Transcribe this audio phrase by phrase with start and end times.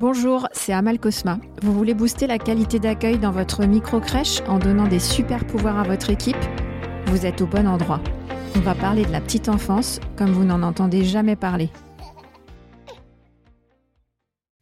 [0.00, 1.38] Bonjour, c'est Amal Cosma.
[1.62, 5.84] Vous voulez booster la qualité d'accueil dans votre micro-crèche en donnant des super pouvoirs à
[5.84, 6.36] votre équipe?
[7.06, 8.00] Vous êtes au bon endroit.
[8.56, 11.70] On va parler de la petite enfance comme vous n'en entendez jamais parler.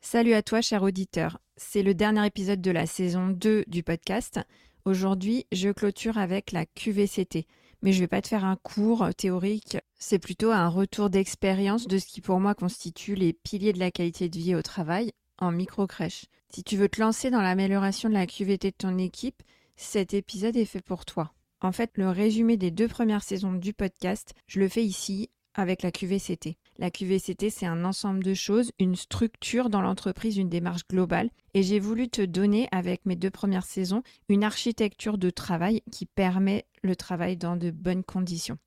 [0.00, 1.40] Salut à toi, cher auditeur.
[1.56, 4.38] C'est le dernier épisode de la saison 2 du podcast.
[4.84, 7.48] Aujourd'hui, je clôture avec la QVCT.
[7.82, 11.86] Mais je ne vais pas te faire un cours théorique, c'est plutôt un retour d'expérience
[11.86, 15.12] de ce qui pour moi constitue les piliers de la qualité de vie au travail
[15.38, 16.26] en micro-crèche.
[16.50, 19.42] Si tu veux te lancer dans l'amélioration de la QVT de ton équipe,
[19.76, 21.32] cet épisode est fait pour toi.
[21.60, 25.82] En fait, le résumé des deux premières saisons du podcast, je le fais ici avec
[25.82, 26.56] la QVCT.
[26.78, 31.30] La QVCT, c'est un ensemble de choses, une structure dans l'entreprise, une démarche globale.
[31.54, 36.04] Et j'ai voulu te donner, avec mes deux premières saisons, une architecture de travail qui
[36.04, 38.58] permet le travail dans de bonnes conditions.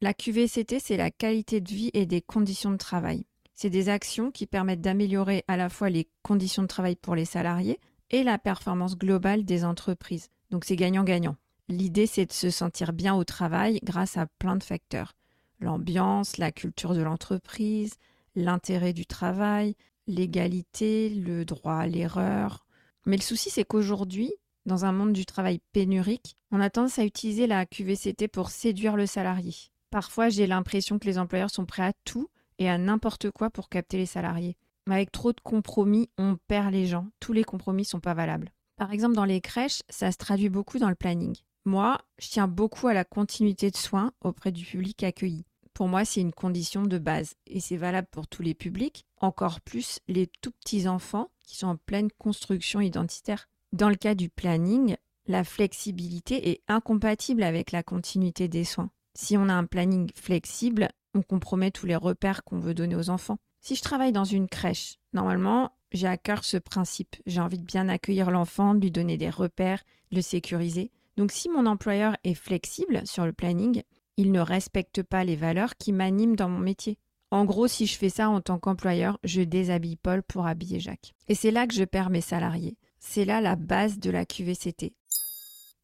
[0.00, 3.24] La QVCT, c'est la qualité de vie et des conditions de travail.
[3.54, 7.24] C'est des actions qui permettent d'améliorer à la fois les conditions de travail pour les
[7.24, 7.78] salariés
[8.10, 10.28] et la performance globale des entreprises.
[10.50, 11.36] Donc c'est gagnant-gagnant.
[11.68, 15.14] L'idée, c'est de se sentir bien au travail grâce à plein de facteurs
[15.60, 17.94] l'ambiance, la culture de l'entreprise,
[18.34, 19.76] l'intérêt du travail,
[20.06, 22.66] l'égalité, le droit à l'erreur.
[23.06, 24.32] Mais le souci, c'est qu'aujourd'hui,
[24.66, 28.96] dans un monde du travail pénurique, on a tendance à utiliser la QVCT pour séduire
[28.96, 29.54] le salarié.
[29.90, 33.68] Parfois, j'ai l'impression que les employeurs sont prêts à tout et à n'importe quoi pour
[33.68, 34.56] capter les salariés.
[34.86, 37.08] Mais avec trop de compromis, on perd les gens.
[37.20, 38.50] Tous les compromis ne sont pas valables.
[38.76, 41.34] Par exemple, dans les crèches, ça se traduit beaucoup dans le planning.
[41.66, 45.44] Moi, je tiens beaucoup à la continuité de soins auprès du public accueilli.
[45.74, 49.60] Pour moi, c'est une condition de base et c'est valable pour tous les publics, encore
[49.60, 53.48] plus les tout petits enfants qui sont en pleine construction identitaire.
[53.72, 58.90] Dans le cas du planning, la flexibilité est incompatible avec la continuité des soins.
[59.14, 63.10] Si on a un planning flexible, on compromet tous les repères qu'on veut donner aux
[63.10, 63.38] enfants.
[63.60, 67.16] Si je travaille dans une crèche, normalement, j'ai à cœur ce principe.
[67.26, 70.92] J'ai envie de bien accueillir l'enfant, de lui donner des repères, de le sécuriser.
[71.16, 73.82] Donc si mon employeur est flexible sur le planning,
[74.16, 76.98] il ne respecte pas les valeurs qui m'animent dans mon métier.
[77.30, 81.14] En gros, si je fais ça en tant qu'employeur, je déshabille Paul pour habiller Jacques.
[81.28, 82.76] Et c'est là que je perds mes salariés.
[82.98, 84.94] C'est là la base de la QVCT.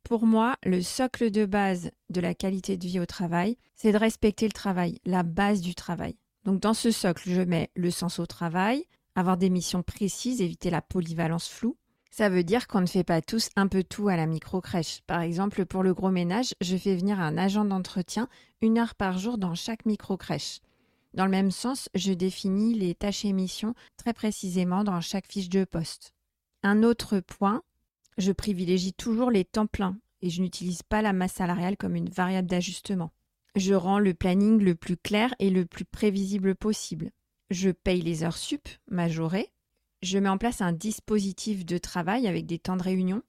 [0.04, 3.98] Pour moi, le socle de base de la qualité de vie au travail, c'est de
[3.98, 6.16] respecter le travail, la base du travail.
[6.44, 8.84] Donc dans ce socle, je mets le sens au travail,
[9.14, 11.76] avoir des missions précises, éviter la polyvalence floue,
[12.12, 15.00] ça veut dire qu'on ne fait pas tous un peu tout à la micro-crèche.
[15.06, 18.28] Par exemple, pour le gros ménage, je fais venir un agent d'entretien
[18.60, 20.60] une heure par jour dans chaque micro-crèche.
[21.14, 25.48] Dans le même sens, je définis les tâches et missions très précisément dans chaque fiche
[25.48, 26.12] de poste.
[26.62, 27.62] Un autre point,
[28.18, 32.10] je privilégie toujours les temps pleins et je n'utilise pas la masse salariale comme une
[32.10, 33.10] variable d'ajustement.
[33.56, 37.10] Je rends le planning le plus clair et le plus prévisible possible.
[37.50, 39.51] Je paye les heures sup majorées
[40.02, 43.22] je mets en place un dispositif de travail avec des temps de réunion.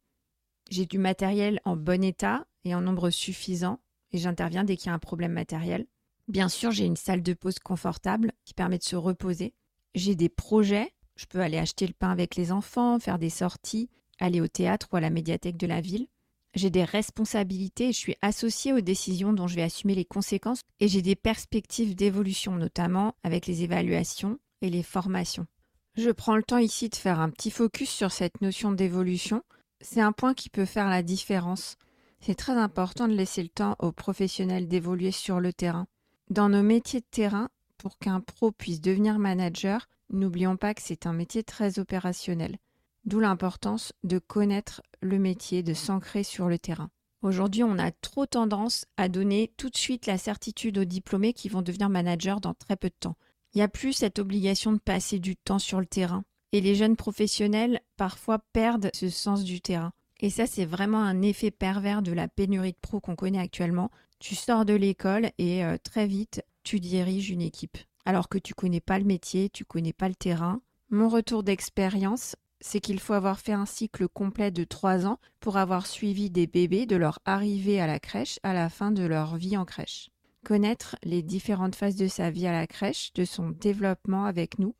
[0.70, 3.80] J'ai du matériel en bon état et en nombre suffisant
[4.12, 5.86] et j'interviens dès qu'il y a un problème matériel.
[6.28, 9.54] Bien sûr, j'ai une salle de pause confortable qui permet de se reposer.
[9.94, 10.94] J'ai des projets.
[11.16, 14.88] Je peux aller acheter le pain avec les enfants, faire des sorties, aller au théâtre
[14.92, 16.08] ou à la médiathèque de la ville.
[16.56, 20.62] J'ai des responsabilités et je suis associée aux décisions dont je vais assumer les conséquences
[20.80, 25.48] et j'ai des perspectives d'évolution, notamment avec les évaluations et les formations.
[25.96, 29.44] Je prends le temps ici de faire un petit focus sur cette notion d'évolution.
[29.80, 31.78] C'est un point qui peut faire la différence.
[32.20, 35.86] C'est très important de laisser le temps aux professionnels d'évoluer sur le terrain.
[36.32, 41.06] Dans nos métiers de terrain, pour qu'un pro puisse devenir manager, n'oublions pas que c'est
[41.06, 42.58] un métier très opérationnel.
[43.06, 46.90] D'où l'importance de connaître le métier, de s'ancrer sur le terrain.
[47.22, 51.50] Aujourd'hui, on a trop tendance à donner tout de suite la certitude aux diplômés qui
[51.50, 53.16] vont devenir managers dans très peu de temps.
[53.54, 56.24] Il n'y a plus cette obligation de passer du temps sur le terrain.
[56.54, 59.92] Et les jeunes professionnels, parfois, perdent ce sens du terrain.
[60.20, 63.92] Et ça, c'est vraiment un effet pervers de la pénurie de pros qu'on connaît actuellement.
[64.20, 67.78] Tu sors de l'école et euh, très vite, tu diriges une équipe.
[68.06, 70.62] Alors que tu connais pas le métier, tu connais pas le terrain.
[70.90, 75.58] Mon retour d'expérience, c'est qu'il faut avoir fait un cycle complet de trois ans pour
[75.58, 79.36] avoir suivi des bébés de leur arrivée à la crèche à la fin de leur
[79.36, 80.10] vie en crèche
[80.44, 84.76] connaître les différentes phases de sa vie à la crèche, de son développement avec nous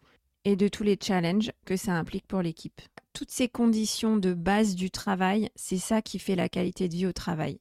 [0.46, 2.82] et de tous les challenges que ça implique pour l'équipe.
[3.14, 7.08] Toutes ces conditions de base du travail, c'est ça qui fait la qualité de vie
[7.08, 7.60] au travail.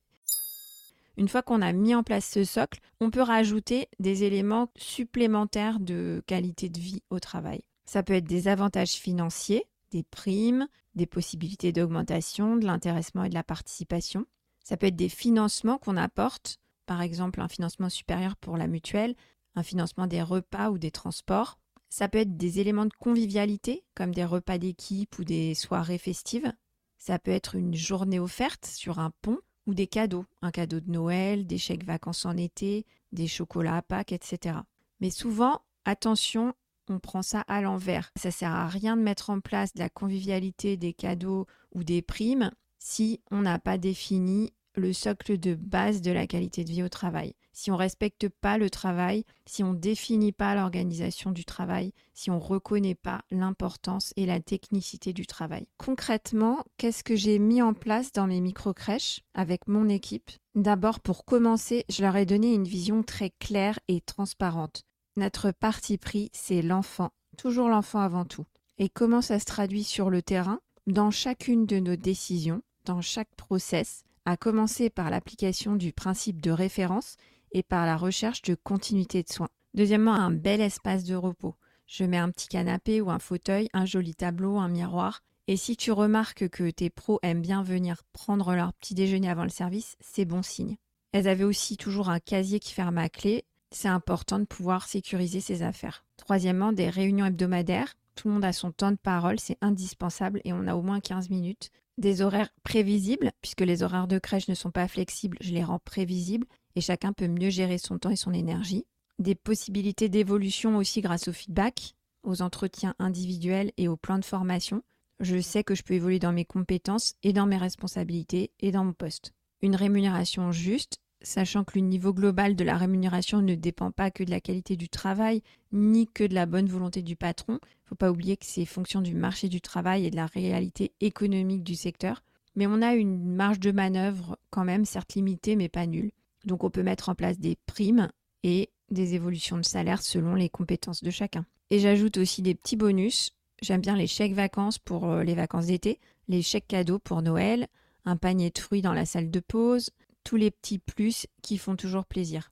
[1.16, 5.78] Une fois qu'on a mis en place ce socle, on peut rajouter des éléments supplémentaires
[5.78, 7.62] de qualité de vie au travail.
[7.84, 13.34] Ça peut être des avantages financiers, des primes, des possibilités d'augmentation, de l'intéressement et de
[13.34, 14.26] la participation.
[14.64, 19.14] Ça peut être des financements qu'on apporte par exemple un financement supérieur pour la mutuelle,
[19.54, 21.58] un financement des repas ou des transports.
[21.88, 26.52] Ça peut être des éléments de convivialité, comme des repas d'équipe ou des soirées festives.
[26.98, 30.90] Ça peut être une journée offerte sur un pont ou des cadeaux, un cadeau de
[30.90, 34.56] Noël, des chèques vacances en été, des chocolats à Pâques, etc.
[35.00, 36.54] Mais souvent, attention,
[36.88, 38.10] on prend ça à l'envers.
[38.16, 42.02] Ça sert à rien de mettre en place de la convivialité, des cadeaux ou des
[42.02, 46.82] primes si on n'a pas défini le socle de base de la qualité de vie
[46.82, 47.34] au travail.
[47.52, 51.92] Si on ne respecte pas le travail, si on ne définit pas l'organisation du travail,
[52.14, 55.66] si on ne reconnaît pas l'importance et la technicité du travail.
[55.76, 60.30] Concrètement, qu'est-ce que j'ai mis en place dans mes micro-crèches avec mon équipe?
[60.54, 64.84] D'abord, pour commencer, je leur ai donné une vision très claire et transparente.
[65.16, 68.46] Notre parti pris, c'est l'enfant, toujours l'enfant avant tout.
[68.78, 70.60] Et comment ça se traduit sur le terrain?
[70.86, 76.50] Dans chacune de nos décisions, dans chaque process, à commencer par l'application du principe de
[76.50, 77.16] référence
[77.52, 79.48] et par la recherche de continuité de soins.
[79.74, 81.54] Deuxièmement, un bel espace de repos.
[81.86, 85.20] Je mets un petit canapé ou un fauteuil, un joli tableau, un miroir.
[85.48, 89.42] Et si tu remarques que tes pros aiment bien venir prendre leur petit déjeuner avant
[89.42, 90.76] le service, c'est bon signe.
[91.12, 93.44] Elles avaient aussi toujours un casier qui ferme à clé.
[93.72, 96.04] C'est important de pouvoir sécuriser ses affaires.
[96.16, 97.94] Troisièmement, des réunions hebdomadaires.
[98.14, 101.00] Tout le monde a son temps de parole, c'est indispensable et on a au moins
[101.00, 105.52] 15 minutes des horaires prévisibles, puisque les horaires de crèche ne sont pas flexibles, je
[105.52, 108.86] les rends prévisibles et chacun peut mieux gérer son temps et son énergie.
[109.18, 114.82] Des possibilités d'évolution aussi grâce au feedback, aux entretiens individuels et au plan de formation.
[115.20, 118.84] Je sais que je peux évoluer dans mes compétences et dans mes responsabilités et dans
[118.84, 119.32] mon poste.
[119.60, 124.24] Une rémunération juste, sachant que le niveau global de la rémunération ne dépend pas que
[124.24, 125.42] de la qualité du travail,
[125.72, 127.54] ni que de la bonne volonté du patron.
[127.62, 130.26] Il ne faut pas oublier que c'est fonction du marché du travail et de la
[130.26, 132.22] réalité économique du secteur.
[132.54, 136.12] Mais on a une marge de manœuvre quand même, certes limitée, mais pas nulle.
[136.44, 138.08] Donc on peut mettre en place des primes
[138.42, 141.46] et des évolutions de salaire selon les compétences de chacun.
[141.70, 143.30] Et j'ajoute aussi des petits bonus.
[143.62, 147.68] J'aime bien les chèques vacances pour euh, les vacances d'été, les chèques cadeaux pour Noël,
[148.04, 149.90] un panier de fruits dans la salle de pause,
[150.24, 152.50] tous les petits plus qui font toujours plaisir.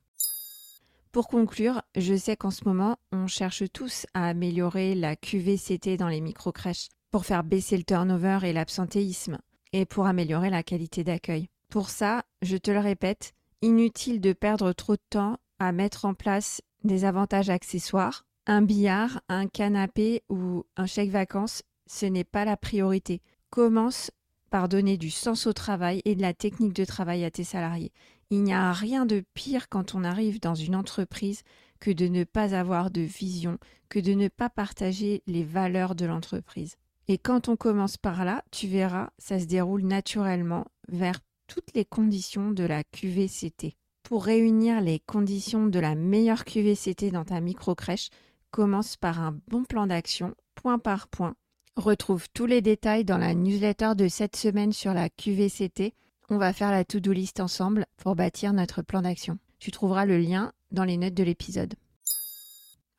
[1.13, 6.09] Pour conclure, je sais qu'en ce moment, on cherche tous à améliorer la QVCT dans
[6.09, 9.39] les micro-crèches pour faire baisser le turnover et l'absentéisme
[9.73, 11.49] et pour améliorer la qualité d'accueil.
[11.69, 13.33] Pour ça, je te le répète,
[13.63, 18.25] inutile de perdre trop de temps à mettre en place des avantages accessoires.
[18.47, 23.21] Un billard, un canapé ou un chèque vacances, ce n'est pas la priorité.
[23.51, 24.11] Commence
[24.51, 27.93] par donner du sens au travail et de la technique de travail à tes salariés.
[28.31, 31.43] Il n'y a rien de pire quand on arrive dans une entreprise
[31.81, 33.59] que de ne pas avoir de vision,
[33.89, 36.77] que de ne pas partager les valeurs de l'entreprise.
[37.09, 41.19] Et quand on commence par là, tu verras, ça se déroule naturellement vers
[41.49, 43.77] toutes les conditions de la QVCT.
[44.05, 48.11] Pour réunir les conditions de la meilleure QVCT dans ta micro-crèche,
[48.51, 51.35] commence par un bon plan d'action, point par point,
[51.81, 55.95] Retrouve tous les détails dans la newsletter de cette semaine sur la QVCT.
[56.29, 59.39] On va faire la to-do list ensemble pour bâtir notre plan d'action.
[59.59, 61.73] Tu trouveras le lien dans les notes de l'épisode.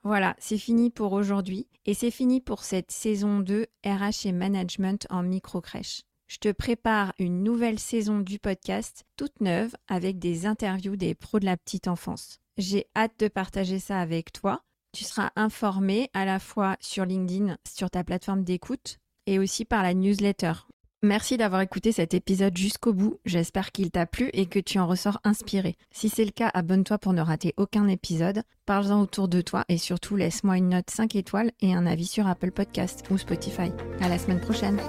[0.02, 5.06] Voilà, c'est fini pour aujourd'hui et c'est fini pour cette saison 2 RH et Management
[5.12, 6.02] en micro-crèche.
[6.26, 11.40] Je te prépare une nouvelle saison du podcast toute neuve avec des interviews des pros
[11.40, 12.40] de la petite enfance.
[12.58, 14.64] J'ai hâte de partager ça avec toi.
[14.94, 19.84] Tu seras informé à la fois sur LinkedIn, sur ta plateforme d'écoute et aussi par
[19.84, 20.54] la newsletter.
[21.04, 23.20] Merci d'avoir écouté cet épisode jusqu'au bout.
[23.26, 25.76] J'espère qu'il t'a plu et que tu en ressors inspiré.
[25.90, 28.44] Si c'est le cas, abonne-toi pour ne rater aucun épisode.
[28.68, 32.28] Parle-en autour de toi et surtout laisse-moi une note 5 étoiles et un avis sur
[32.28, 33.72] Apple Podcast ou Spotify.
[34.00, 34.80] À la semaine prochaine.